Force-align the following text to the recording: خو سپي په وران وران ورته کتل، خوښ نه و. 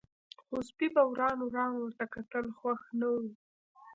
خو 0.47 0.55
سپي 0.67 0.87
په 0.95 1.01
وران 1.11 1.37
وران 1.41 1.71
ورته 1.75 2.05
کتل، 2.13 2.45
خوښ 2.57 2.81
نه 2.99 3.07
و. 3.13 3.15